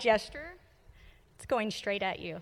[0.00, 0.54] gesture.
[1.36, 2.40] It's going straight at you.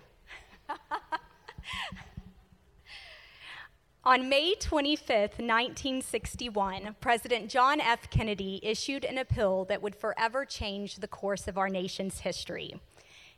[4.05, 8.09] On May 25, 1961, President John F.
[8.09, 12.79] Kennedy issued an appeal that would forever change the course of our nation's history.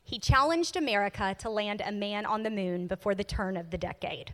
[0.04, 3.78] He challenged America to land a man on the moon before the turn of the
[3.78, 4.34] decade.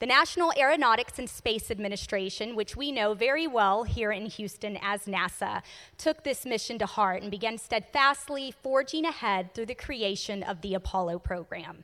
[0.00, 5.06] The National Aeronautics and Space Administration, which we know very well here in Houston as
[5.06, 5.60] NASA,
[5.96, 10.74] took this mission to heart and began steadfastly forging ahead through the creation of the
[10.74, 11.82] Apollo program.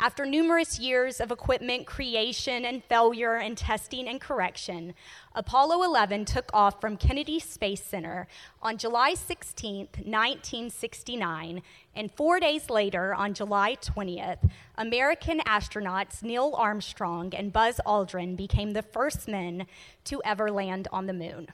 [0.00, 4.94] After numerous years of equipment creation and failure and testing and correction,
[5.34, 8.28] Apollo 11 took off from Kennedy Space Center
[8.62, 11.62] on July 16, 1969,
[11.96, 18.74] and four days later, on July 20th, American astronauts Neil Armstrong and Buzz Aldrin became
[18.74, 19.66] the first men
[20.04, 21.48] to ever land on the moon.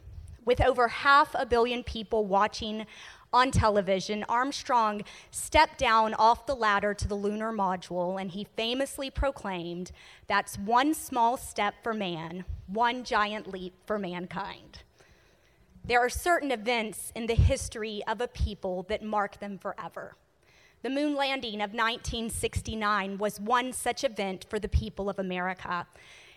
[0.44, 2.84] With over half a billion people watching
[3.34, 9.10] on television, Armstrong stepped down off the ladder to the lunar module and he famously
[9.10, 9.90] proclaimed,
[10.28, 14.78] That's one small step for man, one giant leap for mankind.
[15.84, 20.14] There are certain events in the history of a people that mark them forever.
[20.82, 25.86] The moon landing of 1969 was one such event for the people of America.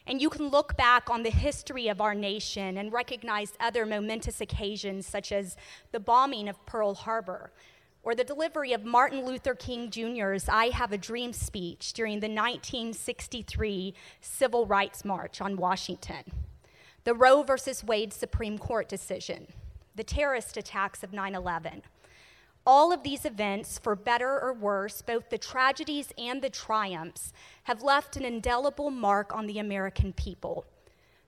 [0.08, 4.39] And you can look back on the history of our nation and recognize other momentous
[4.39, 5.58] occasions, such as
[5.91, 7.52] the bombing of Pearl Harbor
[8.03, 12.30] or the delivery of Martin Luther King Jr.'s I Have a Dream speech during the
[12.30, 16.23] 1963 Civil Rights March on Washington,
[17.03, 17.53] the Roe v.
[17.86, 19.47] Wade Supreme Court decision,
[19.95, 21.81] the terrorist attacks of 9 11
[22.68, 27.32] all of these events, for better or worse, both the tragedies and the triumphs,
[27.64, 30.66] have left an indelible mark on the American people.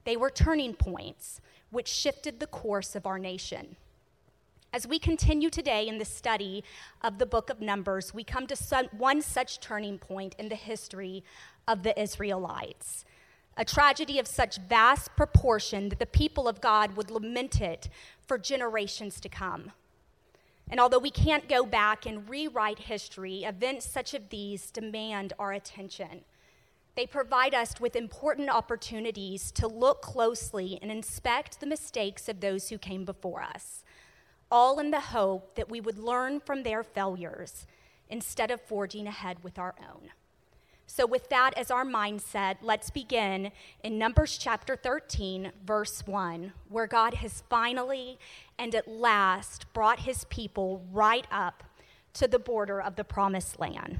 [0.04, 1.40] They were turning points
[1.72, 3.78] which shifted the course of our nation.
[4.73, 6.62] As we continue today in the study
[7.02, 11.23] of the book of Numbers, we come to one such turning point in the history
[11.70, 13.06] of the Israelites.
[13.56, 17.88] A tragedy of such vast proportion that the people of God would lament it
[18.28, 19.72] for generations to come.
[20.69, 25.52] And although we can't go back and rewrite history, events such as these demand our
[25.52, 26.21] attention.
[26.95, 32.69] They provide us with important opportunities to look closely and inspect the mistakes of those
[32.69, 33.83] who came before us,
[34.52, 37.65] all in the hope that we would learn from their failures
[38.09, 40.09] instead of forging ahead with our own.
[40.92, 43.52] So, with that as our mindset, let's begin
[43.83, 48.17] in Numbers chapter 13, verse 1, where God has finally
[48.58, 51.64] and at last brought his people right up
[52.14, 53.99] to the border of the promised land.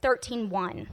[0.00, 0.86] 13:1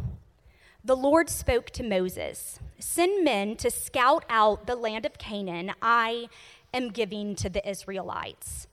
[0.83, 6.29] The Lord spoke to Moses, "Send men to scout out the land of Canaan I
[6.73, 8.67] am giving to the Israelites."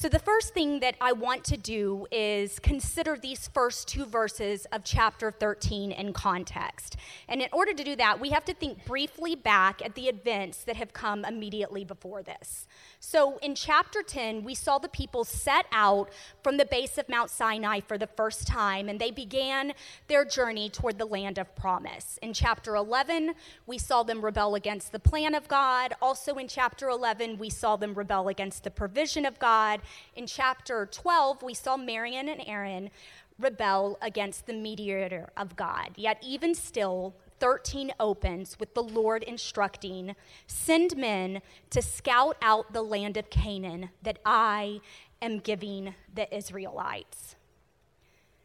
[0.00, 4.66] So, the first thing that I want to do is consider these first two verses
[4.72, 6.96] of chapter 13 in context.
[7.28, 10.64] And in order to do that, we have to think briefly back at the events
[10.64, 12.66] that have come immediately before this.
[12.98, 16.08] So, in chapter 10, we saw the people set out
[16.42, 19.74] from the base of Mount Sinai for the first time, and they began
[20.08, 22.18] their journey toward the land of promise.
[22.22, 23.34] In chapter 11,
[23.66, 25.92] we saw them rebel against the plan of God.
[26.00, 29.82] Also, in chapter 11, we saw them rebel against the provision of God.
[30.14, 32.90] In chapter 12, we saw Miriam and Aaron
[33.38, 35.90] rebel against the mediator of God.
[35.96, 40.14] Yet, even still, 13 opens with the Lord instructing,
[40.46, 41.40] Send men
[41.70, 44.80] to scout out the land of Canaan that I
[45.22, 47.36] am giving the Israelites.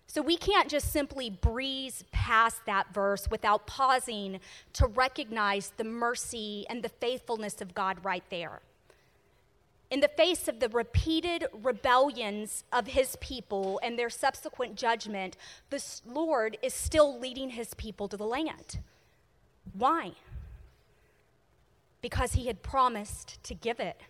[0.07, 4.39] So we can't just simply breeze past that verse without pausing
[4.73, 8.61] to recognize the mercy and the faithfulness of God right there
[9.91, 15.37] in the face of the repeated rebellions of his people and their subsequent judgment,
[15.69, 18.79] the Lord is still leading his people to the land.
[19.73, 20.13] Why?
[22.01, 24.01] Because he had promised to give it.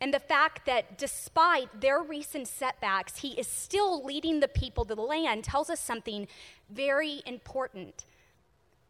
[0.00, 4.94] And the fact that despite their recent setbacks, he is still leading the people to
[4.94, 6.28] the land tells us something
[6.70, 8.04] very important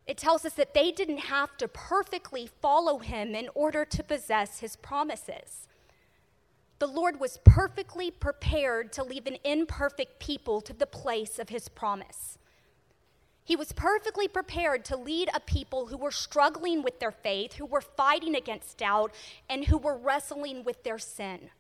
[0.09, 4.61] it tells us that they didn't have to perfectly follow him in order to possess
[4.61, 5.69] his promises.
[6.79, 11.69] The Lord was perfectly prepared to lead an imperfect people to the place of his
[11.69, 12.39] promise.
[13.45, 17.67] He was perfectly prepared to lead a people who were struggling with their faith, who
[17.67, 19.13] were fighting against doubt,
[19.49, 21.51] and who were wrestling with their sin.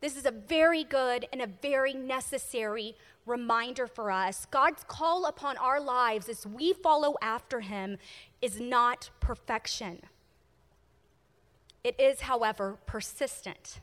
[0.00, 2.94] This is a very good and a very necessary
[3.26, 4.46] reminder for us.
[4.50, 7.98] God's call upon our lives as we follow after Him
[8.40, 10.02] is not perfection.
[11.82, 13.80] It is, however, persistent.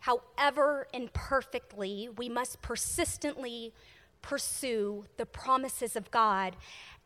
[0.00, 3.72] However, imperfectly, we must persistently
[4.20, 6.56] pursue the promises of God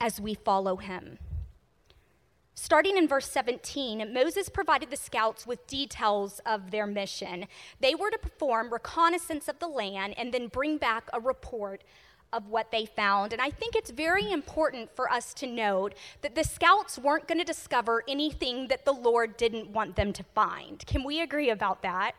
[0.00, 1.18] as we follow him.
[2.60, 7.46] Starting in verse 17, Moses provided the scouts with details of their mission.
[7.78, 11.84] They were to perform reconnaissance of the land and then bring back a report
[12.32, 13.32] of what they found.
[13.32, 17.38] And I think it's very important for us to note that the scouts weren't going
[17.38, 20.84] to discover anything that the Lord didn't want them to find.
[20.84, 22.16] Can we agree about that?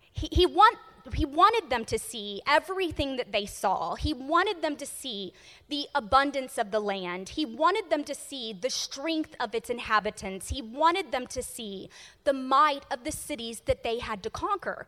[0.00, 0.78] He, he, want,
[1.12, 3.94] he wanted them to see everything that they saw.
[3.94, 5.34] He wanted them to see
[5.68, 7.30] the abundance of the land.
[7.30, 10.48] He wanted them to see the strength of its inhabitants.
[10.48, 11.90] He wanted them to see
[12.24, 14.86] the might of the cities that they had to conquer.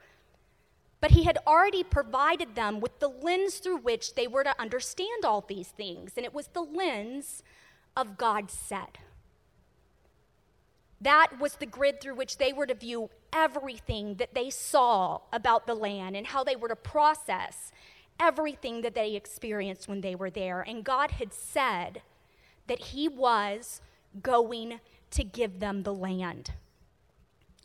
[1.02, 5.26] But he had already provided them with the lens through which they were to understand
[5.26, 7.42] all these things, and it was the lens
[7.94, 8.98] of God said.
[11.00, 15.66] That was the grid through which they were to view everything that they saw about
[15.66, 17.70] the land and how they were to process
[18.18, 20.62] everything that they experienced when they were there.
[20.62, 22.00] And God had said
[22.66, 23.82] that He was
[24.22, 24.80] going
[25.10, 26.52] to give them the land.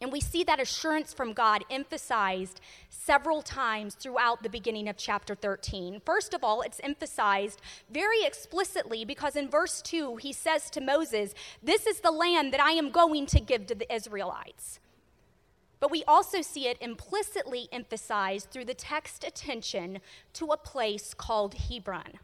[0.02, 2.60] And we see that assurance from God emphasized
[2.90, 6.02] several times throughout the beginning of chapter 13.
[6.04, 11.34] First of all, it's emphasized very explicitly because in verse 2, he says to Moses,
[11.62, 14.81] This is the land that I am going to give to the Israelites.
[15.82, 20.00] But we also see it implicitly emphasized through the text attention
[20.34, 22.20] to a place called Hebron.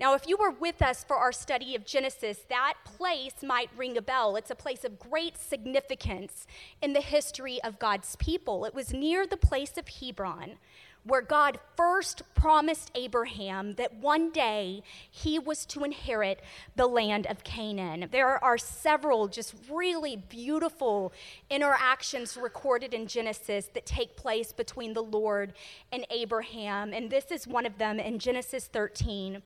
[0.00, 3.96] Now, if you were with us for our study of Genesis, that place might ring
[3.96, 4.34] a bell.
[4.34, 6.44] It's a place of great significance
[6.82, 8.64] in the history of God's people.
[8.64, 10.56] It was near the place of Hebron
[11.04, 16.40] where God first promised Abraham that one day he was to inherit
[16.76, 18.08] the land of Canaan.
[18.10, 21.12] There are several just really beautiful
[21.50, 25.54] interactions recorded in Genesis that take place between the Lord
[25.90, 29.42] and Abraham, and this is one of them in Genesis 13.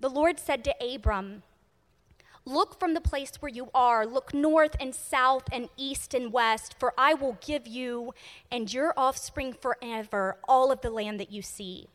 [0.00, 1.42] The Lord said to Abram,
[2.48, 6.74] Look from the place where you are, look north and south and east and west,
[6.80, 8.14] for I will give you
[8.50, 11.88] and your offspring forever all of the land that you see.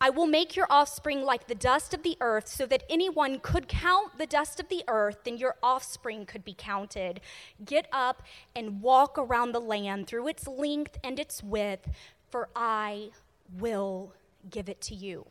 [0.00, 3.66] I will make your offspring like the dust of the earth, so that anyone could
[3.66, 7.20] count the dust of the earth, then your offspring could be counted.
[7.64, 8.22] Get up
[8.54, 11.90] and walk around the land through its length and its width,
[12.30, 13.10] for I
[13.58, 14.14] will
[14.48, 15.26] give it to you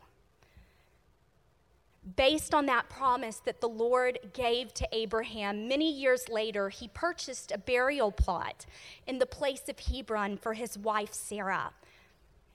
[2.16, 7.52] based on that promise that the Lord gave to Abraham, many years later, he purchased
[7.52, 8.66] a burial plot
[9.06, 11.72] in the place of Hebron for his wife Sarah.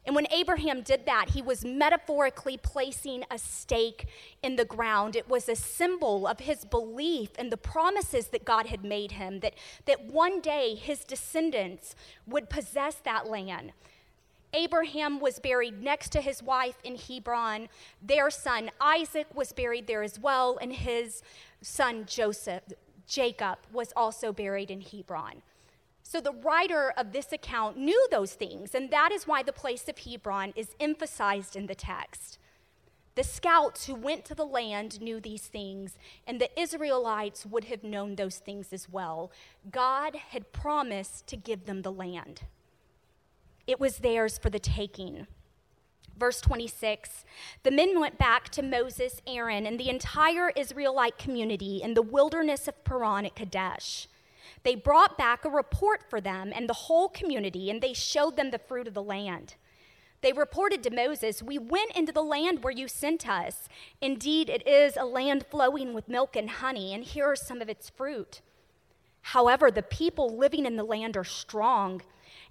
[0.05, 4.07] And when Abraham did that, he was metaphorically placing a stake
[4.41, 5.15] in the ground.
[5.15, 9.39] It was a symbol of his belief in the promises that God had made him,
[9.39, 9.53] that,
[9.85, 11.95] that one day his descendants
[12.27, 13.71] would possess that land.
[14.53, 17.69] Abraham was buried next to his wife in Hebron.
[18.01, 21.23] Their son Isaac was buried there as well, and his
[21.61, 22.63] son Joseph,
[23.07, 25.41] Jacob, was also buried in Hebron.
[26.03, 29.87] So the writer of this account knew those things, and that is why the place
[29.87, 32.37] of Hebron is emphasized in the text.
[33.15, 35.97] The scouts who went to the land knew these things,
[36.27, 39.31] and the Israelites would have known those things as well.
[39.71, 42.41] God had promised to give them the land
[43.67, 45.27] it was theirs for the taking.
[46.17, 47.25] Verse 26
[47.63, 52.67] The men went back to Moses, Aaron, and the entire Israelite community in the wilderness
[52.67, 54.07] of Paran at Kadesh.
[54.63, 58.51] They brought back a report for them and the whole community, and they showed them
[58.51, 59.55] the fruit of the land.
[60.21, 63.67] They reported to Moses, We went into the land where you sent us.
[63.99, 67.67] Indeed, it is a land flowing with milk and honey, and here are some of
[67.67, 68.39] its fruit.
[69.27, 72.01] However, the people living in the land are strong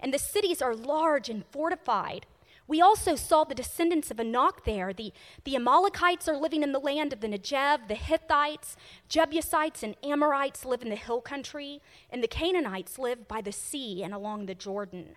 [0.03, 2.27] and the cities are large and fortified.
[2.69, 4.93] We also saw the descendants of Anak there.
[4.93, 5.13] The,
[5.45, 8.77] the Amalekites are living in the land of the Negev, the Hittites,
[9.09, 11.81] Jebusites, and Amorites live in the hill country,
[12.11, 15.17] and the Canaanites live by the sea and along the Jordan.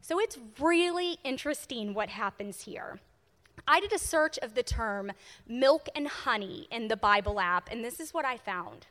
[0.00, 3.00] So it's really interesting what happens here.
[3.66, 5.12] I did a search of the term
[5.46, 8.86] milk and honey in the Bible app, and this is what I found.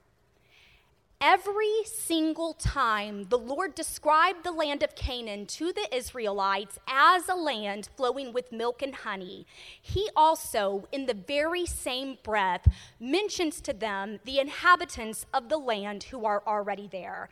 [1.23, 7.35] Every single time the Lord described the land of Canaan to the Israelites as a
[7.35, 9.45] land flowing with milk and honey,
[9.79, 12.67] he also, in the very same breath,
[12.99, 17.29] mentions to them the inhabitants of the land who are already there.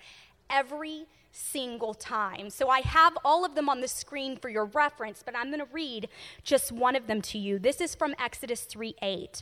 [0.51, 2.51] Every single time.
[2.51, 5.65] So I have all of them on the screen for your reference, but I'm going
[5.65, 6.09] to read
[6.43, 7.57] just one of them to you.
[7.57, 9.41] This is from Exodus 3 8.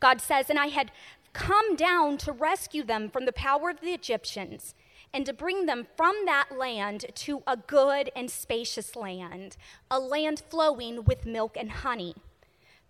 [0.00, 0.90] God says, And I had
[1.36, 4.74] come down to rescue them from the power of the Egyptians.
[5.14, 9.56] and to bring them from that land to a good and spacious land,
[9.90, 12.14] a land flowing with milk and honey.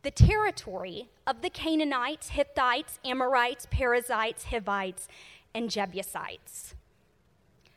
[0.03, 5.07] The territory of the Canaanites, Hittites, Amorites, Perizzites, Hivites,
[5.55, 6.75] and Jebusites.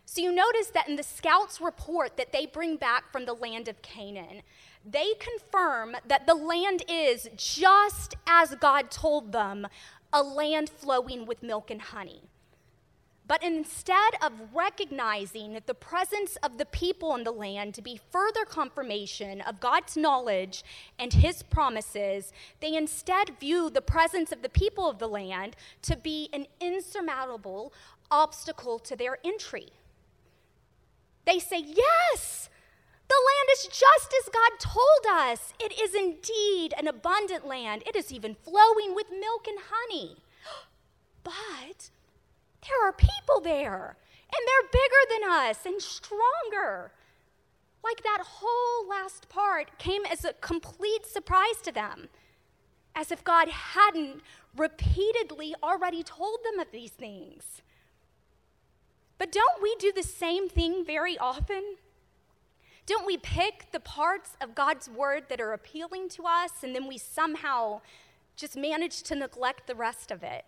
[0.06, 3.68] So you notice that in the scouts' report that they bring back from the land
[3.68, 4.42] of Canaan,
[4.84, 9.68] they confirm that the land is just as God told them
[10.12, 12.22] a land flowing with milk and honey.
[13.30, 18.44] But instead of recognizing the presence of the people in the land to be further
[18.44, 20.64] confirmation of God's knowledge
[20.98, 25.96] and his promises, they instead view the presence of the people of the land to
[25.96, 27.72] be an insurmountable
[28.10, 29.68] obstacle to their entry.
[31.26, 32.49] They say, Yes,
[33.10, 35.54] the land is just as God told us.
[35.60, 37.84] It is indeed an abundant land.
[37.86, 40.18] It is even flowing with milk and honey.
[41.22, 41.90] But
[42.68, 43.98] there are people there,
[44.32, 46.92] and they're bigger than us and stronger.
[47.84, 52.10] Like that whole last part came as a complete surprise to them,
[52.96, 54.22] as if God hadn't
[54.56, 57.62] repeatedly already told them of these things.
[59.18, 61.76] But don't we do the same thing very often?
[62.90, 66.88] Don't we pick the parts of God's word that are appealing to us and then
[66.88, 67.82] we somehow
[68.36, 70.44] just manage to neglect the rest of it?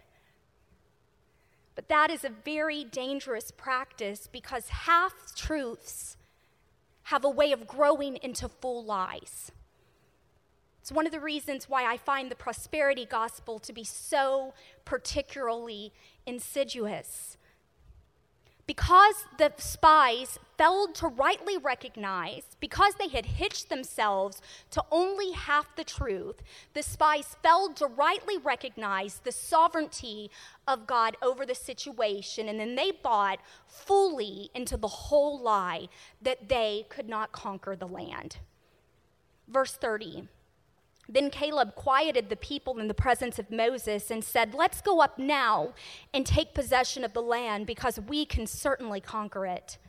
[1.76, 6.18] But that is a very dangerous practice because half truths
[7.04, 9.52] have a way of growing into full lies.
[10.82, 15.94] It's one of the reasons why I find the prosperity gospel to be so particularly
[16.26, 17.38] insidious
[18.66, 25.76] because the spies failed to rightly recognize, because they had hitched themselves to only half
[25.76, 26.44] the truth,
[26.76, 30.30] the spies failed to rightly recognize the sovereignty
[30.68, 35.88] of God over the situation, and then they bought fully into the whole lie
[36.22, 38.38] that they could not conquer the land.
[39.48, 40.28] Verse 30.
[41.10, 45.18] Then Caleb quieted the people in the presence of Moses and said, Let's go up
[45.18, 45.74] now
[46.14, 49.80] and take possession of the land because we can certainly conquer it.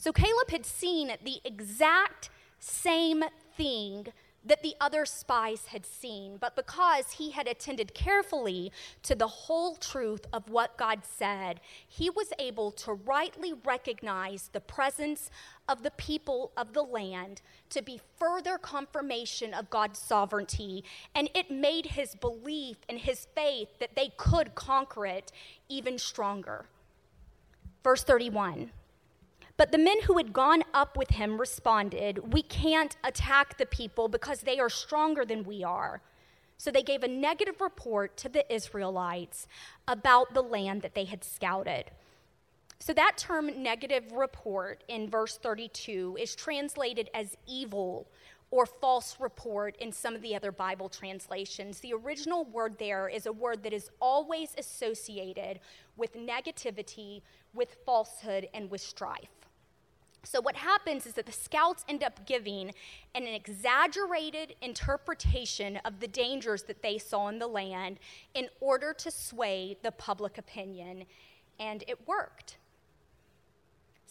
[0.00, 3.22] So Caleb had seen the exact same
[3.54, 4.06] thing
[4.42, 9.76] that the other spies had seen, but because he had attended carefully to the whole
[9.76, 15.30] truth of what God said, he was able to rightly recognize the presence
[15.68, 20.82] of the people of the land to be further confirmation of God's sovereignty,
[21.14, 25.30] and it made his belief and his faith that they could conquer it
[25.68, 26.64] even stronger.
[27.84, 28.70] Verse 31.
[29.60, 34.08] But the men who had gone up with him responded, We can't attack the people
[34.08, 36.00] because they are stronger than we are.
[36.56, 39.46] So they gave a negative report to the Israelites
[39.86, 41.90] about the land that they had scouted.
[42.78, 48.08] So that term negative report in verse 32 is translated as evil
[48.50, 51.80] or false report in some of the other Bible translations.
[51.80, 55.60] The original word there is a word that is always associated
[55.98, 57.20] with negativity,
[57.52, 59.28] with falsehood, and with strife.
[60.22, 62.72] So, what happens is that the scouts end up giving
[63.14, 67.98] an exaggerated interpretation of the dangers that they saw in the land
[68.34, 71.04] in order to sway the public opinion,
[71.58, 72.58] and it worked.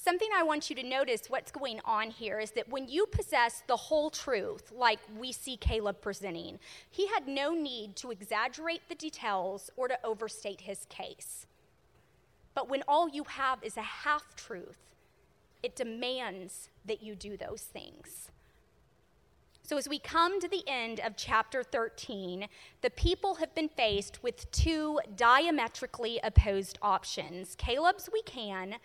[0.02, 3.64] Something I want you to notice what's going on here is that when you possess
[3.68, 6.58] the whole truth, like we see Caleb presenting,
[6.90, 11.48] he had no need to exaggerate the details or to overstate his case.
[12.56, 14.96] But when all you have is a half truth,
[15.62, 18.32] it demands that you do those things.
[19.70, 22.48] So, as we come to the end of chapter 13,
[22.82, 28.78] the people have been faced with two diametrically opposed options Caleb's we can,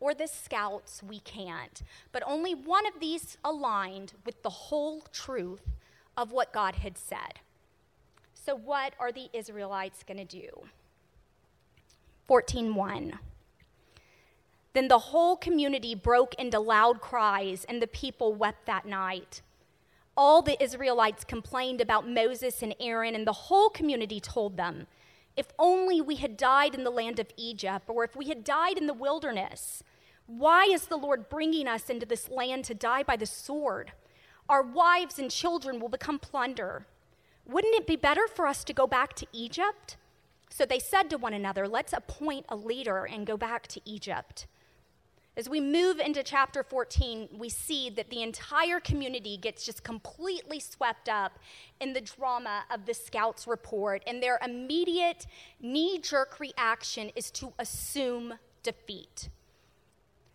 [0.00, 1.82] or the scouts we can't.
[2.10, 5.70] But only one of these aligned with the whole truth
[6.16, 7.38] of what God had said.
[8.34, 10.48] So, what are the Israelites going to do?
[12.28, 13.18] 14:1
[14.74, 19.42] then the whole community broke into loud cries, and the people wept that night.
[20.16, 24.86] All the Israelites complained about Moses and Aaron, and the whole community told them,
[25.36, 28.78] If only we had died in the land of Egypt, or if we had died
[28.78, 29.82] in the wilderness.
[30.26, 33.92] Why is the Lord bringing us into this land to die by the sword?
[34.48, 36.86] Our wives and children will become plunder.
[37.46, 39.96] Wouldn't it be better for us to go back to Egypt?
[40.48, 44.46] So they said to one another, Let's appoint a leader and go back to Egypt.
[45.34, 50.60] As we move into chapter 14, we see that the entire community gets just completely
[50.60, 51.38] swept up
[51.80, 55.26] in the drama of the scouts' report, and their immediate
[55.58, 59.30] knee jerk reaction is to assume defeat.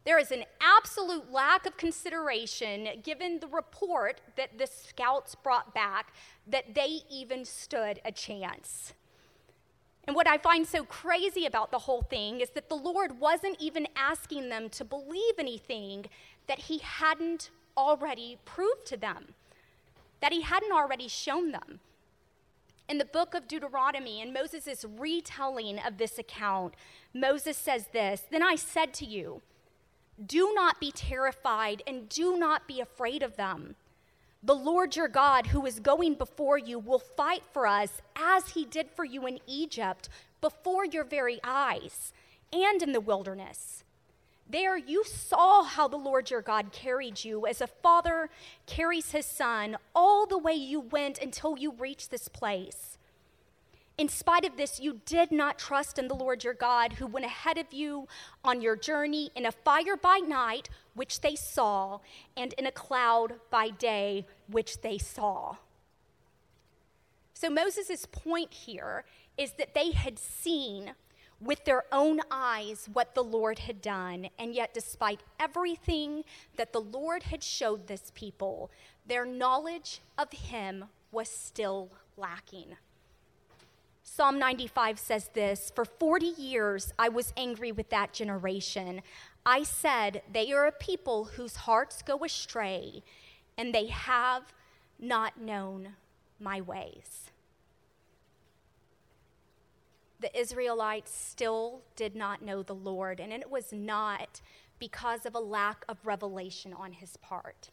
[0.03, 6.11] There is an absolute lack of consideration given the report that the scouts brought back
[6.47, 8.93] that they even stood a chance.
[10.07, 13.57] And what I find so crazy about the whole thing is that the Lord wasn't
[13.59, 16.05] even asking them to believe anything
[16.47, 19.35] that He hadn't already proved to them,
[20.21, 21.81] that He hadn't already shown them.
[22.87, 26.73] In the book of Deuteronomy, in Moses' retelling of this account,
[27.13, 29.41] Moses says this Then I said to you,
[30.25, 33.75] Do not be terrified and do not be afraid of them.
[34.43, 38.65] The Lord your God, who is going before you, will fight for us as he
[38.65, 40.09] did for you in Egypt,
[40.41, 42.13] before your very eyes,
[42.53, 43.83] and in the wilderness.
[44.49, 48.29] There you saw how the Lord your God carried you as a father
[48.65, 52.96] carries his son all the way you went until you reached this place.
[53.97, 57.25] In spite of this, you did not trust in the Lord your God, who went
[57.25, 58.07] ahead of you
[58.43, 61.99] on your journey in a fire by night, which they saw,
[62.35, 65.55] and in a cloud by day, which they saw.
[67.33, 69.03] So, Moses' point here
[69.35, 70.93] is that they had seen
[71.41, 76.23] with their own eyes what the Lord had done, and yet, despite everything
[76.55, 78.69] that the Lord had showed this people,
[79.07, 82.75] their knowledge of Him was still lacking.
[84.09, 89.01] Psalm 95 says this For 40 years I was angry with that generation.
[89.45, 93.03] I said, They are a people whose hearts go astray,
[93.57, 94.53] and they have
[94.97, 95.89] not known
[96.39, 97.31] my ways.
[100.21, 104.39] The Israelites still did not know the Lord, and it was not
[104.79, 107.71] because of a lack of revelation on his part.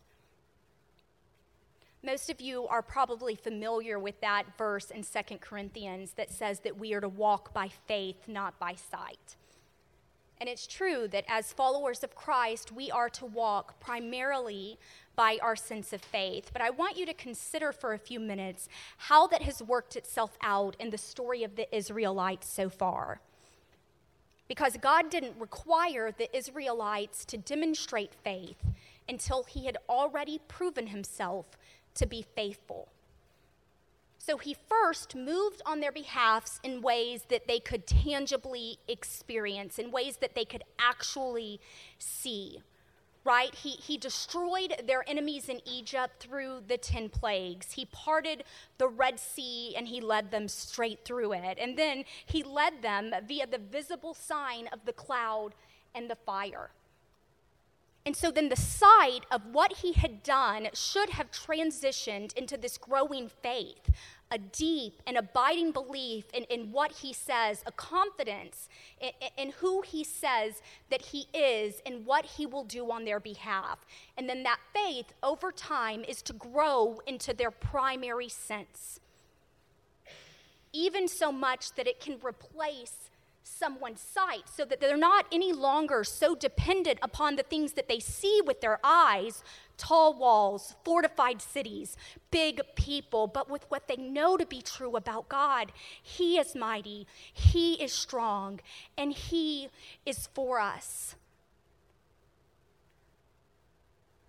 [2.05, 6.79] Most of you are probably familiar with that verse in Second Corinthians that says that
[6.79, 9.37] we are to walk by faith, not by sight.
[10.39, 14.79] And it's true that as followers of Christ, we are to walk primarily
[15.17, 16.51] by our sense of faith.
[16.53, 18.69] But I want you to consider for a few minutes
[18.99, 23.23] how that has worked itself out in the story of the Israelites so far.
[24.47, 28.63] Because God didn't require the Israelites to demonstrate faith
[29.09, 31.57] until he had already proven himself
[31.95, 32.89] to be faithful.
[34.27, 39.91] So he first moved on their behalfs in ways that they could tangibly experience, in
[39.91, 41.61] ways that they could actually
[41.99, 42.63] see.
[43.23, 43.55] Right?
[43.55, 47.73] He, he destroyed their enemies in Egypt through the 10 plagues.
[47.73, 48.45] He parted
[48.79, 51.59] the Red Sea and he led them straight through it.
[51.59, 55.55] And then he led them via the visible sign of the cloud
[55.95, 56.71] and the fire.
[58.07, 62.77] And so then the sight of what he had done should have transitioned into this
[62.77, 63.89] growing faith,
[64.31, 68.69] a deep and abiding belief in, in what he says, a confidence
[69.01, 73.21] in, in who he says that he is and what he will do on their
[73.21, 73.87] behalf.
[74.19, 79.01] And then that faith over time is to grow into their primary sense,
[80.75, 83.09] even so much that it can replace
[83.59, 88.01] someone's sight so that they're not any longer so dependent upon the things that they
[88.01, 89.43] see with their eyes
[89.77, 91.97] tall walls, fortified cities,
[92.31, 95.73] big people, but with what they know to be true about God.
[96.03, 98.61] He is mighty, He is strong,
[98.97, 99.69] and He
[100.07, 101.17] is for us.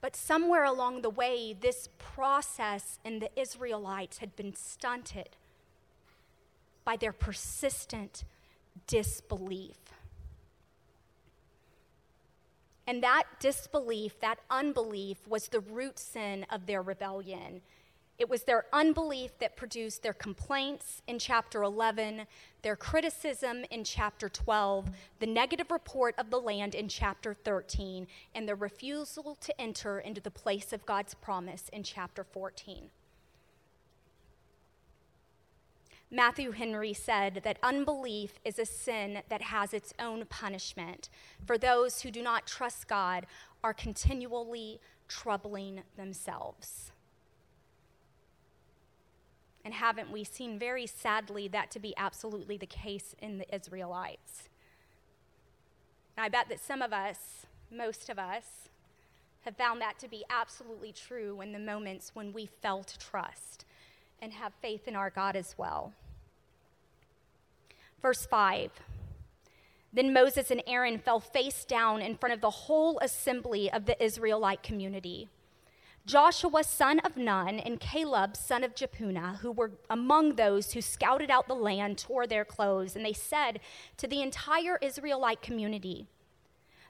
[0.01, 5.29] But somewhere along the way, this process in the Israelites had been stunted
[6.83, 8.23] by their persistent
[8.88, 9.77] disbelief.
[12.88, 17.61] And that disbelief, that unbelief, was the root sin of their rebellion.
[18.17, 22.27] It was their unbelief that produced their complaints in chapter 11,
[22.61, 28.47] their criticism in chapter 12, the negative report of the land in chapter 13, and
[28.47, 32.89] their refusal to enter into the place of God's promise in chapter 14.
[36.15, 41.10] Matthew Henry said that unbelief is a sin that has its own punishment,
[41.45, 43.25] for those who do not trust God
[43.62, 46.93] are continually troubling themselves.
[49.65, 54.47] And haven't we seen very sadly that to be absolutely the case in the Israelites?
[56.15, 58.69] And I bet that some of us, most of us,
[59.41, 63.65] have found that to be absolutely true in the moments when we felt trust
[64.21, 65.91] and have faith in our God as well.
[68.06, 68.70] Verse 5
[69.91, 74.00] Then Moses and Aaron fell face down in front of the whole assembly of the
[74.04, 75.28] Israelite community.
[76.06, 81.32] Joshua, son of Nun, and Caleb, son of Jephunneh, who were among those who scouted
[81.32, 83.60] out the land, tore their clothes, and they said
[83.98, 86.06] to the entire Israelite community,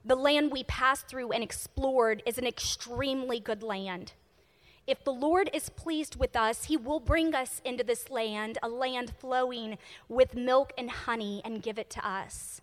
[0.04, 4.12] The land we passed through and explored is an extremely good land.
[4.88, 8.70] If the Lord is pleased with us, he will bring us into this land, a
[8.70, 12.62] land flowing with milk and honey, and give it to us.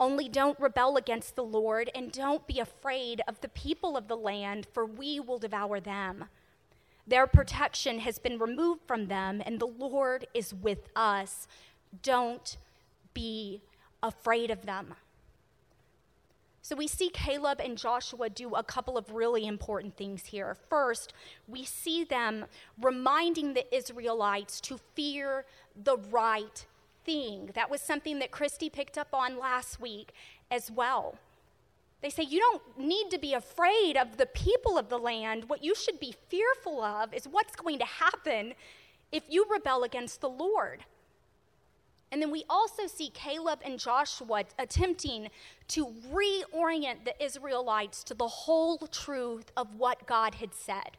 [0.00, 4.16] Only don't rebel against the Lord and don't be afraid of the people of the
[4.16, 6.26] land, for we will devour them.
[7.06, 11.48] Their protection has been removed from them, and the Lord is with us.
[12.02, 12.56] Don't
[13.12, 13.62] be
[14.02, 14.94] afraid of them.
[16.68, 20.54] So we see Caleb and Joshua do a couple of really important things here.
[20.68, 21.14] First,
[21.46, 22.44] we see them
[22.78, 26.66] reminding the Israelites to fear the right
[27.06, 27.52] thing.
[27.54, 30.12] That was something that Christy picked up on last week
[30.50, 31.16] as well.
[32.02, 35.48] They say you don't need to be afraid of the people of the land.
[35.48, 38.52] What you should be fearful of is what's going to happen
[39.10, 40.84] if you rebel against the Lord.
[42.10, 45.28] And then we also see Caleb and Joshua attempting
[45.68, 50.96] to reorient the Israelites to the whole truth of what God had said.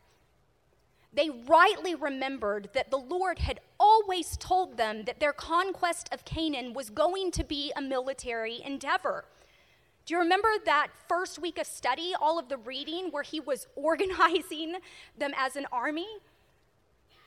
[1.11, 6.73] They rightly remembered that the Lord had always told them that their conquest of Canaan
[6.73, 9.25] was going to be a military endeavor.
[10.05, 13.67] Do you remember that first week of study, all of the reading where he was
[13.75, 14.75] organizing
[15.17, 16.07] them as an army?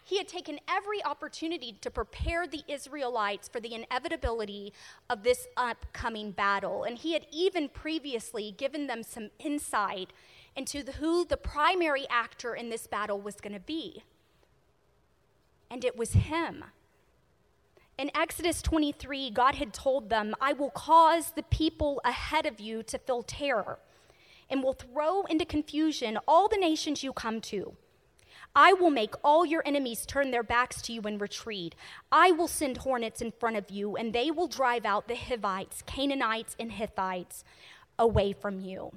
[0.05, 4.73] He had taken every opportunity to prepare the Israelites for the inevitability
[5.09, 6.85] of this upcoming battle.
[6.85, 10.13] And he had even previously given them some insight
[10.57, 14.03] into the, who the primary actor in this battle was going to be.
[15.71, 16.65] And it was him.
[17.97, 22.83] In Exodus 23, God had told them, I will cause the people ahead of you
[22.85, 23.79] to feel terror
[24.51, 27.77] and will throw into confusion all the nations you come to.
[28.55, 31.75] I will make all your enemies turn their backs to you and retreat.
[32.11, 35.83] I will send hornets in front of you, and they will drive out the Hivites,
[35.87, 37.45] Canaanites, and Hittites
[37.99, 38.93] away from you.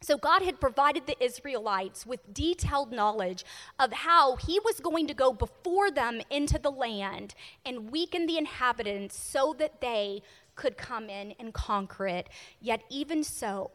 [0.00, 3.44] So, God had provided the Israelites with detailed knowledge
[3.78, 8.36] of how He was going to go before them into the land and weaken the
[8.36, 10.22] inhabitants so that they
[10.56, 12.28] could come in and conquer it.
[12.60, 13.70] Yet, even so,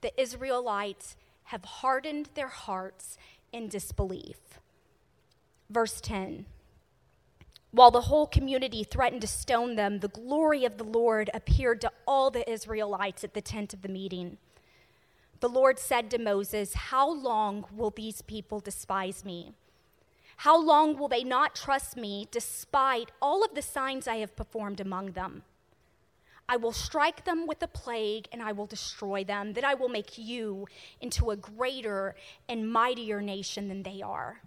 [0.00, 3.16] the Israelites have hardened their hearts
[3.52, 4.36] in disbelief.
[5.70, 6.46] Verse 10
[7.70, 11.92] While the whole community threatened to stone them, the glory of the Lord appeared to
[12.06, 14.38] all the Israelites at the tent of the meeting.
[15.40, 19.52] The Lord said to Moses, How long will these people despise me?
[20.38, 24.80] How long will they not trust me despite all of the signs I have performed
[24.80, 25.42] among them?
[26.48, 29.88] I will strike them with a plague and I will destroy them, that I will
[29.88, 30.66] make you
[31.00, 32.14] into a greater
[32.48, 34.40] and mightier nation than they are.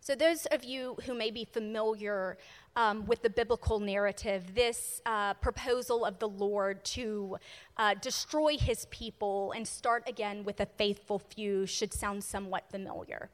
[0.00, 2.36] So, those of you who may be familiar
[2.76, 7.38] um, with the biblical narrative, this uh, proposal of the Lord to
[7.78, 13.30] uh, destroy his people and start again with a faithful few should sound somewhat familiar.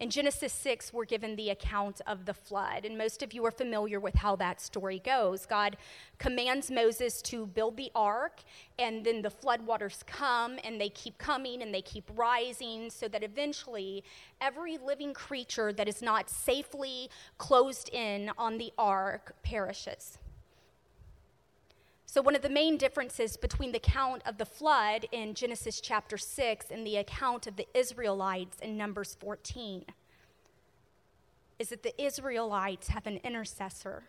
[0.00, 3.50] In Genesis 6, we're given the account of the flood, and most of you are
[3.50, 5.44] familiar with how that story goes.
[5.44, 5.76] God
[6.18, 8.42] commands Moses to build the ark,
[8.78, 13.24] and then the floodwaters come, and they keep coming and they keep rising, so that
[13.24, 14.04] eventually
[14.40, 20.18] every living creature that is not safely closed in on the ark perishes.
[22.10, 26.16] So, one of the main differences between the account of the flood in Genesis chapter
[26.16, 29.84] 6 and the account of the Israelites in Numbers 14
[31.58, 34.04] is that the Israelites have an intercessor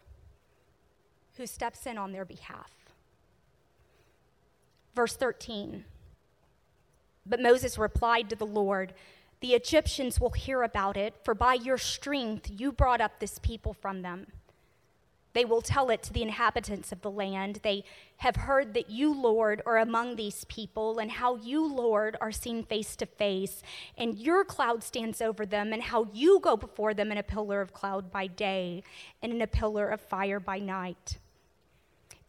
[1.36, 2.72] who steps in on their behalf.
[4.96, 5.84] Verse 13
[7.26, 8.94] But Moses replied to the Lord,
[9.42, 13.74] The Egyptians will hear about it, for by your strength you brought up this people
[13.74, 14.28] from them.
[15.40, 17.62] They will tell it to the inhabitants of the land.
[17.64, 17.86] They
[18.18, 22.66] have heard that you, Lord, are among these people, and how you, Lord, are seen
[22.66, 23.64] face to face,
[23.98, 27.62] and your cloud stands over them, and how you go before them in a pillar
[27.62, 28.84] of cloud by day
[29.22, 31.19] and in a pillar of fire by night.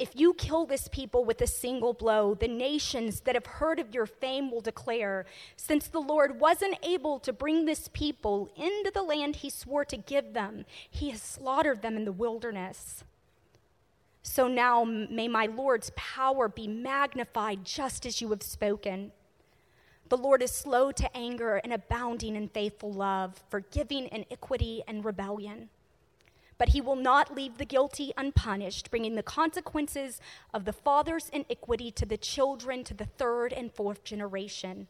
[0.01, 3.93] If you kill this people with a single blow, the nations that have heard of
[3.95, 9.03] your fame will declare, since the Lord wasn't able to bring this people into the
[9.03, 13.05] land he swore to give them, he has slaughtered them in the wilderness.
[14.23, 19.13] So now may my Lord's power be magnified just as you have spoken.
[20.09, 25.69] The Lord is slow to anger and abounding in faithful love, forgiving iniquity and rebellion
[26.61, 30.21] but he will not leave the guilty unpunished, bringing the consequences
[30.53, 34.87] of the father's iniquity to the children to the third and fourth generation.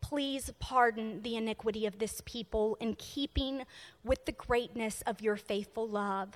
[0.00, 3.62] Please pardon the iniquity of this people in keeping
[4.02, 6.30] with the greatness of your faithful love,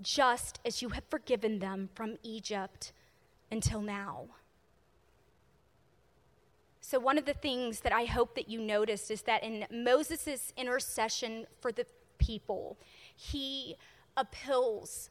[0.00, 2.92] just as you have forgiven them from Egypt
[3.50, 4.26] until now.
[6.80, 10.52] So, one of the things that I hope that you noticed is that in Moses'
[10.56, 11.86] intercession for the
[12.18, 12.76] people,
[13.20, 13.76] he
[14.16, 15.10] appeals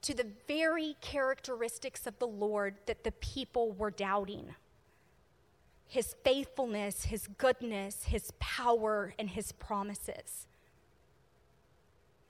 [0.00, 4.54] to the very characteristics of the Lord that the people were doubting
[5.86, 10.46] his faithfulness, his goodness, his power, and his promises.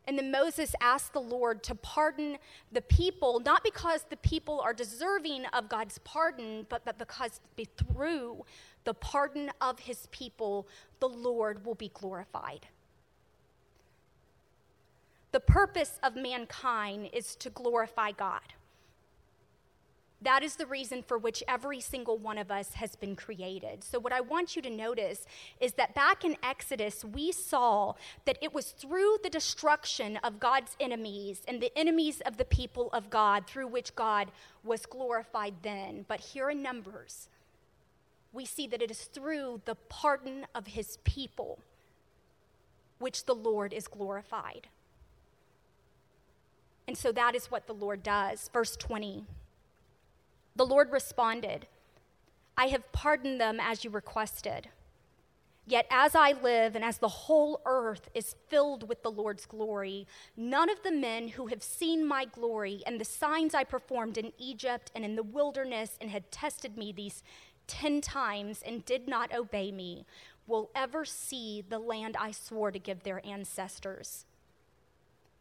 [0.07, 2.39] And then Moses asked the Lord to pardon
[2.73, 7.41] the people, not because the people are deserving of God's pardon, but, but because
[7.77, 8.45] through
[8.85, 10.67] the pardon of his people,
[11.01, 12.69] the Lord will be glorified.
[15.31, 18.55] The purpose of mankind is to glorify God.
[20.21, 23.85] That is the reason for which every single one of us has been created.
[23.85, 25.27] So, what I want you to notice
[25.61, 30.77] is that back in Exodus, we saw that it was through the destruction of God's
[30.81, 34.33] enemies and the enemies of the people of God through which God
[34.65, 36.05] was glorified then.
[36.09, 37.29] But here in Numbers,
[38.33, 41.61] we see that it is through the pardon of his people
[42.99, 44.67] which the Lord is glorified.
[46.89, 48.49] And so that is what the Lord does.
[48.51, 49.27] Verse 20.
[50.57, 51.67] The Lord responded,
[52.57, 54.71] I have pardoned them as you requested.
[55.67, 60.07] Yet as I live and as the whole earth is filled with the Lord's glory,
[60.35, 64.33] none of the men who have seen my glory and the signs I performed in
[64.39, 67.23] Egypt and in the wilderness and had tested me these
[67.67, 70.07] 10 times and did not obey me
[70.47, 74.25] will ever see the land I swore to give their ancestors.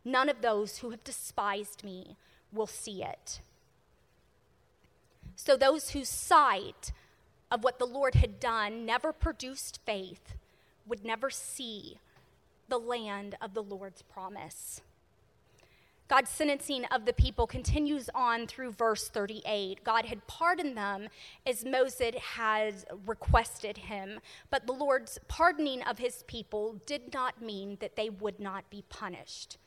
[0.08, 2.16] None of those who have despised me
[2.54, 3.42] will see it.
[5.36, 6.94] So those whose sight
[7.52, 10.36] of what the Lord had done never produced faith
[10.88, 12.00] would never see
[12.70, 14.80] the land of the Lord's promise.
[16.08, 19.84] God's sentencing of the people continues on through verse 38.
[19.84, 21.10] God had pardoned them
[21.46, 27.76] as Moses had requested him, but the Lord's pardoning of his people did not mean
[27.82, 29.58] that they would not be punished.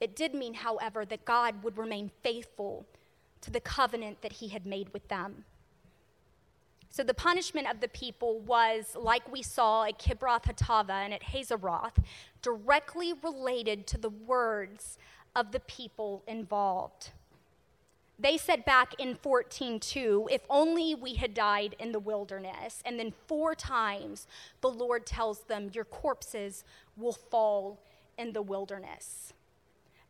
[0.00, 2.86] It did mean, however, that God would remain faithful
[3.40, 5.44] to the covenant that he had made with them.
[6.90, 11.22] So the punishment of the people was, like we saw at Kibroth Hattaavah and at
[11.22, 12.02] Hazeroth,
[12.42, 14.98] directly related to the words
[15.36, 17.10] of the people involved.
[18.18, 22.82] They said back in 14:2, if only we had died in the wilderness.
[22.84, 24.26] And then four times
[24.60, 26.64] the Lord tells them, your corpses
[26.96, 27.78] will fall
[28.16, 29.32] in the wilderness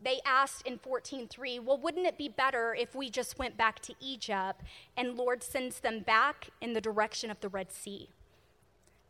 [0.00, 3.94] they asked in 14:3, "Well, wouldn't it be better if we just went back to
[4.00, 4.62] Egypt?"
[4.96, 8.10] And Lord sends them back in the direction of the Red Sea,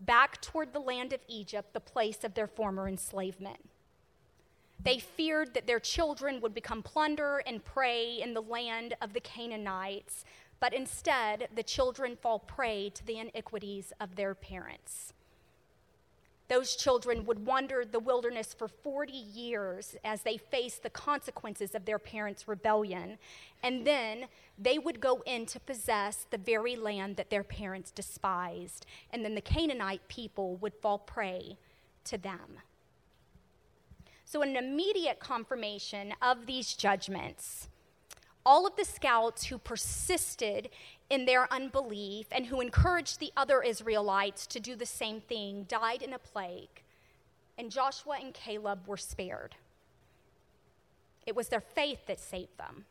[0.00, 3.68] back toward the land of Egypt, the place of their former enslavement.
[4.80, 9.20] They feared that their children would become plunder and prey in the land of the
[9.20, 10.24] Canaanites,
[10.60, 15.12] but instead, the children fall prey to the iniquities of their parents
[16.48, 21.84] those children would wander the wilderness for 40 years as they faced the consequences of
[21.84, 23.18] their parents' rebellion.
[23.62, 24.26] And then
[24.58, 28.86] they would go in to possess the very land that their parents despised.
[29.12, 31.58] And then the Canaanite people would fall prey
[32.04, 32.60] to them.
[34.24, 37.68] So, an immediate confirmation of these judgments
[38.44, 40.70] all of the scouts who persisted
[41.10, 46.02] in their unbelief and who encouraged the other Israelites to do the same thing died
[46.02, 46.82] in a plague,
[47.56, 49.56] and Joshua and Caleb were spared.
[51.26, 52.84] It was their faith that saved them.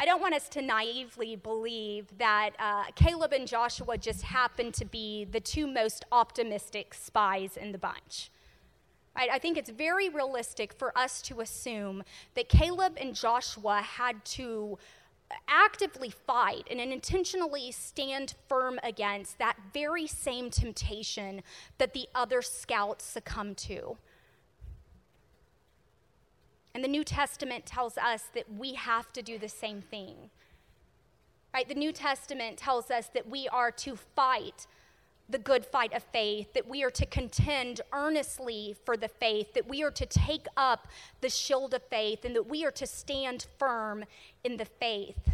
[0.00, 4.84] I don't want us to naively believe that uh, Caleb and Joshua just happened to
[4.84, 8.32] be the two most optimistic spies in the bunch.
[9.14, 12.02] I think it's very realistic for us to assume
[12.34, 14.78] that Caleb and Joshua had to
[15.48, 21.42] actively fight and intentionally stand firm against that very same temptation
[21.78, 23.96] that the other scouts succumbed to.
[26.74, 30.30] And the New Testament tells us that we have to do the same thing.
[31.52, 31.68] Right?
[31.68, 34.66] The New Testament tells us that we are to fight
[35.32, 39.68] the good fight of faith, that we are to contend earnestly for the faith, that
[39.68, 40.86] we are to take up
[41.20, 44.04] the shield of faith, and that we are to stand firm
[44.44, 45.30] in the faith.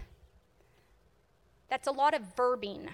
[1.69, 2.89] That's a lot of verbing.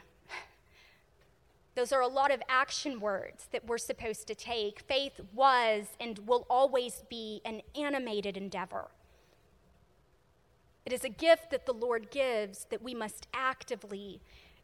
[1.75, 4.81] Those are a lot of action words that we're supposed to take.
[4.81, 8.89] Faith was and will always be an animated endeavor.
[10.87, 14.21] It is a gift that the Lord gives that we must actively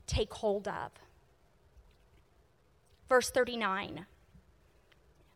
[0.06, 0.92] take hold of.
[3.10, 4.06] Verse 39.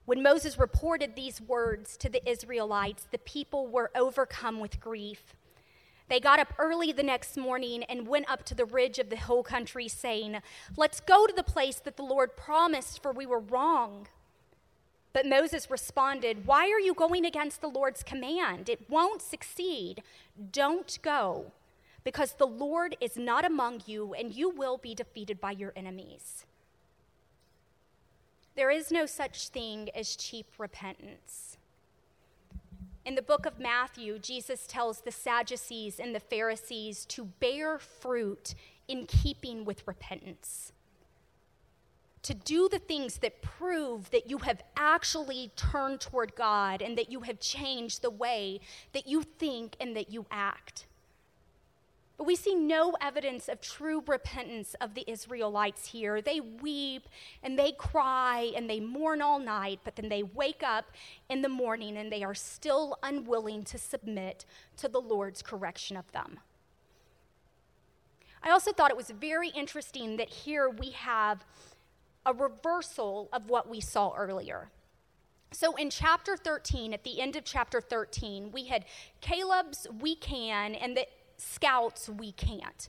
[0.04, 5.34] When Moses reported these words to the Israelites, the people were overcome with grief.
[6.08, 9.16] They got up early the next morning and went up to the ridge of the
[9.16, 10.38] hill country, saying,
[10.76, 14.06] Let's go to the place that the Lord promised, for we were wrong.
[15.12, 18.68] But Moses responded, Why are you going against the Lord's command?
[18.68, 20.04] It won't succeed.
[20.52, 21.50] Don't go,
[22.04, 26.44] because the Lord is not among you, and you will be defeated by your enemies.
[28.56, 31.56] There is no such thing as cheap repentance.
[33.04, 38.54] In the book of Matthew, Jesus tells the Sadducees and the Pharisees to bear fruit
[38.88, 40.72] in keeping with repentance.
[42.22, 47.12] To do the things that prove that you have actually turned toward God and that
[47.12, 48.60] you have changed the way
[48.92, 50.86] that you think and that you act.
[52.16, 56.22] But we see no evidence of true repentance of the Israelites here.
[56.22, 57.08] They weep
[57.42, 60.92] and they cry and they mourn all night, but then they wake up
[61.28, 64.44] in the morning and they are still unwilling to submit
[64.76, 66.38] to the Lord's correction of them.
[68.44, 71.44] I also thought it was very interesting that here we have
[72.26, 74.70] a reversal of what we saw earlier.
[75.50, 78.84] So in chapter 13, at the end of chapter 13, we had
[79.20, 81.06] Caleb's we can and the
[81.44, 82.88] scouts we can't.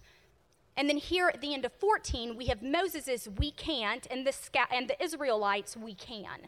[0.78, 4.34] And then here at the end of 14, we have Moses's we can't and the,
[4.34, 6.48] scout, and the Israelites we can.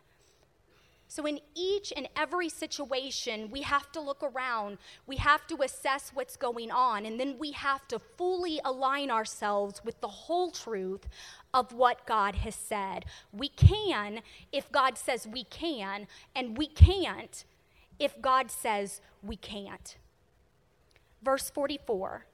[1.09, 6.11] So, in each and every situation, we have to look around, we have to assess
[6.13, 11.07] what's going on, and then we have to fully align ourselves with the whole truth
[11.53, 13.05] of what God has said.
[13.31, 14.19] We can
[14.51, 17.45] if God says we can, and we can't
[17.99, 19.95] if God says we can't.
[21.23, 22.25] Verse 44.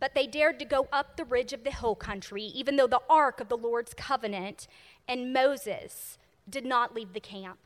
[0.00, 3.00] But they dared to go up the ridge of the hill country, even though the
[3.08, 4.66] ark of the Lord's covenant
[5.08, 6.18] and Moses
[6.48, 7.58] did not leave the camp.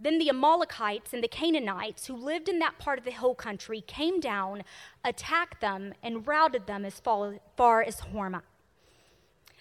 [0.00, 3.80] Then the Amalekites and the Canaanites who lived in that part of the hill country
[3.80, 4.64] came down,
[5.04, 8.42] attacked them, and routed them as far as Hormah.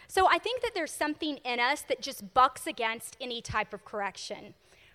[0.07, 3.85] So I think that there's something in us that just bucks against any type of
[3.85, 4.53] correction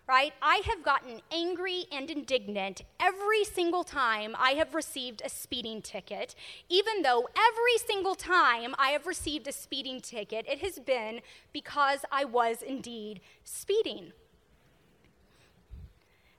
[0.08, 0.32] right?
[0.40, 6.34] I have gotten angry and indignant every single time I have received a speeding ticket,
[6.70, 11.20] even though every single time I have received a speeding ticket, it has been
[11.52, 14.12] because I was indeed speeding.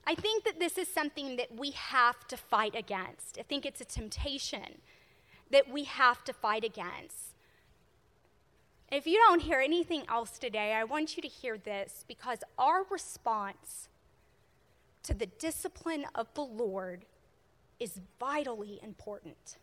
[0.04, 3.38] I think that this is something that we have to fight against.
[3.38, 4.80] I think it's a temptation
[5.52, 7.29] that we have to fight against.
[8.90, 12.84] If you don't hear anything else today, I want you to hear this because our
[12.90, 13.88] response
[15.04, 17.04] to the discipline of the Lord
[17.78, 19.58] is vitally important.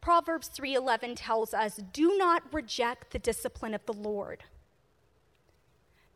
[0.00, 4.44] Proverbs 3:11 tells us, "Do not reject the discipline of the Lord."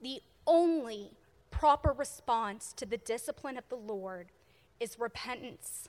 [0.01, 1.17] The only
[1.51, 4.31] proper response to the discipline of the Lord
[4.79, 5.89] is repentance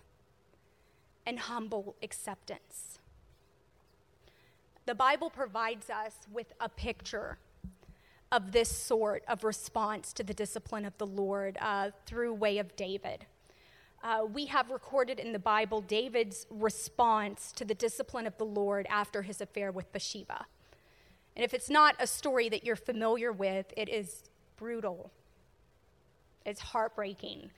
[1.25, 2.99] and humble acceptance.
[4.85, 7.37] The Bible provides us with a picture
[8.31, 12.75] of this sort of response to the discipline of the Lord uh, through way of
[12.75, 13.25] David.
[14.03, 18.87] Uh, we have recorded in the Bible David's response to the discipline of the Lord
[18.89, 20.45] after his affair with Bathsheba.
[21.35, 24.23] And if it's not a story that you're familiar with, it is
[24.57, 25.11] brutal.
[26.45, 27.51] It's heartbreaking.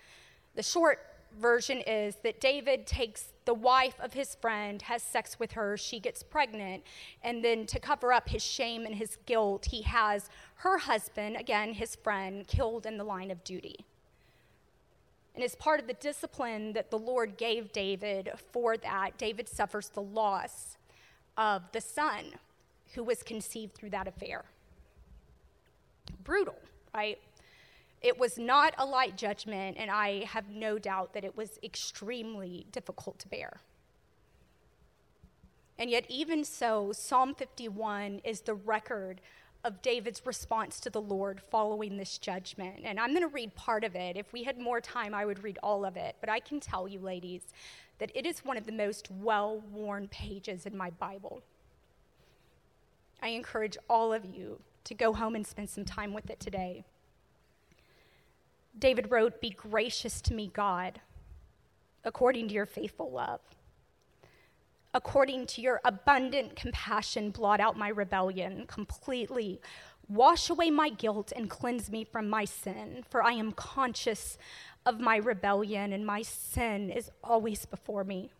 [0.55, 0.99] The short
[1.39, 5.99] version is that David takes the wife of his friend, has sex with her, she
[5.99, 6.83] gets pregnant,
[7.23, 11.73] and then to cover up his shame and his guilt, he has her husband, again,
[11.73, 13.85] his friend, killed in the line of duty.
[15.35, 19.89] And as part of the discipline that the Lord gave David for that, David suffers
[19.89, 20.77] the loss
[21.37, 22.25] of the son
[22.93, 24.43] who was conceived through that affair.
[26.23, 26.55] Brutal,
[26.93, 27.19] right?
[28.03, 32.67] It was not a light judgment, and I have no doubt that it was extremely
[32.69, 33.61] difficult to bear.
[35.79, 39.21] And yet, even so, Psalm 51 is the record
[39.63, 42.81] of David's response to the Lord following this judgment.
[42.83, 44.17] And I'm going to read part of it.
[44.17, 46.17] If we had more time, I would read all of it.
[46.19, 47.43] But I can tell you, ladies,
[47.99, 51.41] that it is one of the most well worn pages in my Bible.
[53.21, 56.83] I encourage all of you to go home and spend some time with it today.
[58.77, 60.99] David wrote, Be gracious to me, God,
[62.03, 63.41] according to your faithful love.
[64.93, 69.59] According to your abundant compassion, blot out my rebellion completely.
[70.07, 74.37] Wash away my guilt and cleanse me from my sin, for I am conscious
[74.85, 78.31] of my rebellion, and my sin is always before me.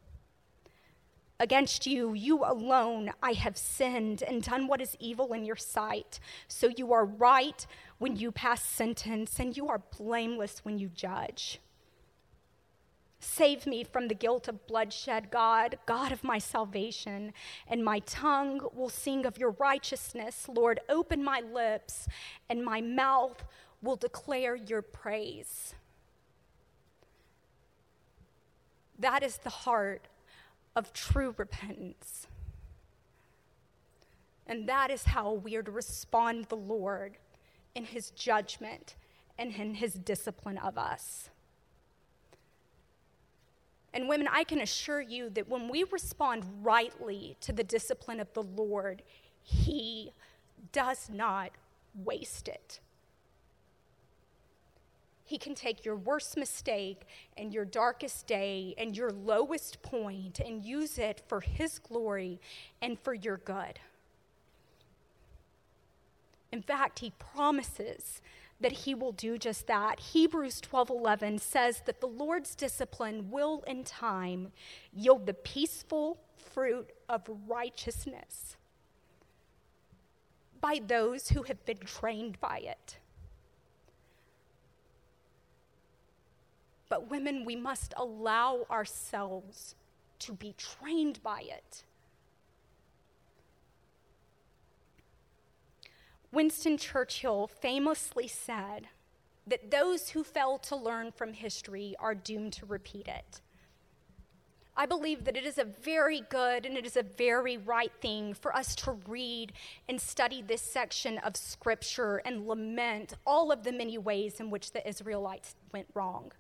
[1.40, 6.20] Against you, you alone, I have sinned and done what is evil in your sight.
[6.48, 7.66] So you are right
[8.04, 11.62] when you pass sentence, and you are blameless when you judge.
[13.22, 17.32] Save me from the guilt of bloodshed, God, God of my salvation.
[17.66, 20.50] And my tongue will sing of your righteousness.
[20.50, 22.10] Lord, open my lips,
[22.50, 23.46] and my mouth
[23.82, 25.74] will declare your praise.
[29.00, 30.10] That is the heart
[30.76, 32.28] of true repentance.
[34.46, 37.18] And that is how we are to respond to the Lord
[37.76, 38.96] in his judgment
[39.38, 41.30] and in his discipline of us.
[43.94, 48.34] And women, I can assure you that when we respond rightly to the discipline of
[48.34, 49.04] the Lord,
[49.44, 50.14] He
[50.72, 51.52] does not
[51.94, 52.80] waste it.
[55.26, 57.04] He can take your worst mistake
[57.38, 62.42] and your darkest day and your lowest point and use it for His glory
[62.82, 63.80] and for your good.
[66.54, 68.22] In fact, He promises
[68.62, 70.00] that he will do just that.
[70.00, 74.54] Hebrews 12:11 says that the Lord's discipline will in time
[74.94, 78.56] yield the peaceful fruit of righteousness
[80.62, 83.00] by those who have been trained by it.
[86.88, 89.76] But women, we must allow ourselves
[90.20, 91.84] to be trained by it.
[96.34, 98.88] Winston Churchill famously said
[99.46, 103.42] that those who fail to learn from history are doomed to repeat it.
[104.76, 108.34] I believe that it is a very good and it is a very right thing
[108.34, 109.54] for us to read
[109.88, 114.72] and study this section of Scripture and lament all of the many ways in which
[114.72, 116.32] the Israelites went wrong.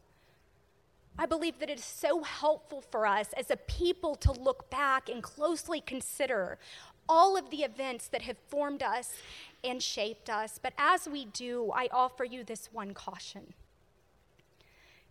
[1.19, 5.09] I believe that it is so helpful for us as a people to look back
[5.09, 6.57] and closely consider
[7.07, 9.13] all of the events that have formed us
[9.63, 10.59] and shaped us.
[10.61, 13.53] But as we do, I offer you this one caution.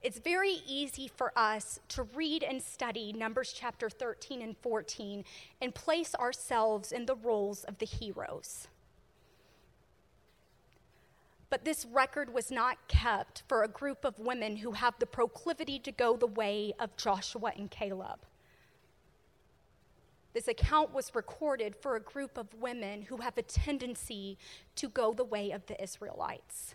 [0.02, 5.24] It's very easy for us to read and study Numbers chapter 13 and 14
[5.60, 8.66] and place ourselves in the roles of the heroes.
[11.50, 15.78] But this record was not kept for a group of women who have the proclivity
[15.80, 18.20] to go the way of Joshua and Caleb.
[20.32, 24.38] This account was recorded for a group of women who have a tendency
[24.76, 26.74] to go the way of the Israelites.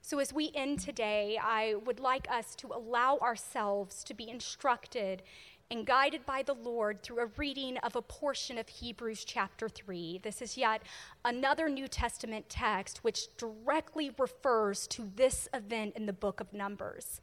[0.00, 5.22] So, as we end today, I would like us to allow ourselves to be instructed
[5.70, 10.20] and guided by the Lord through a reading of a portion of Hebrews chapter 3.
[10.22, 10.82] This is yet
[11.24, 17.20] another New Testament text which directly refers to this event in the book of Numbers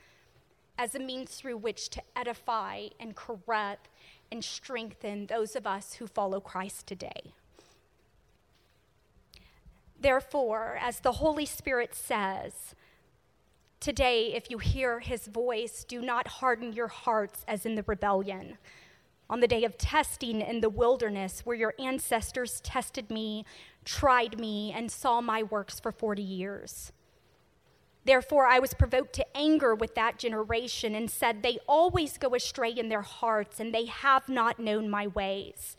[0.80, 3.90] as a means through which to edify and correct
[4.32, 7.34] and strengthen those of us who follow Christ today.
[10.00, 12.76] Therefore, as the Holy Spirit says,
[13.82, 18.58] Today, if you hear his voice, do not harden your hearts as in the rebellion.
[19.30, 23.46] On the day of testing in the wilderness, where your ancestors tested me,
[23.84, 26.94] tried me, and saw my works for 40 years.
[28.06, 32.72] Therefore, I was provoked to anger with that generation and said, They always go astray
[32.72, 35.76] in their hearts, and they have not known my ways.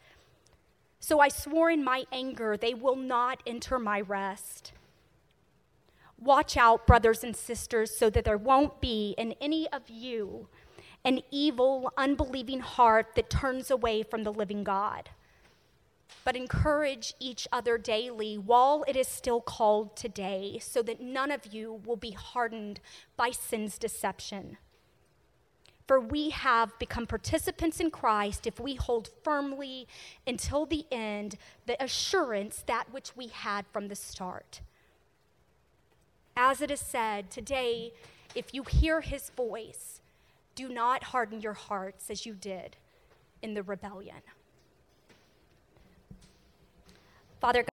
[1.00, 4.72] So I swore in my anger, They will not enter my rest.
[6.18, 10.48] Watch out, brothers and sisters, so that there won't be in any of you
[11.02, 15.08] an evil, unbelieving heart that turns away from the living God
[16.24, 21.52] but encourage each other daily while it is still called today, so that none of
[21.52, 22.80] you will be hardened
[23.16, 24.58] by sin's deception.
[25.86, 29.88] For we have become participants in Christ if we hold firmly
[30.26, 31.36] until the end
[31.66, 34.60] the assurance that which we had from the start.
[36.36, 37.92] As it is said, today,
[38.34, 40.00] if you hear his voice,
[40.54, 42.76] do not harden your hearts as you did
[43.42, 44.22] in the rebellion.
[47.40, 47.69] Father God,